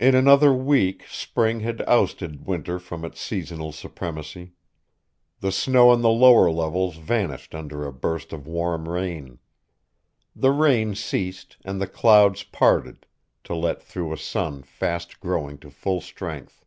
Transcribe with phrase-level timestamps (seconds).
[0.00, 4.52] In another week spring had ousted winter from his seasonal supremacy.
[5.40, 9.38] The snow on the lower levels vanished under a burst of warm rain.
[10.34, 13.04] The rain ceased and the clouds parted
[13.44, 16.64] to let through a sun fast growing to full strength.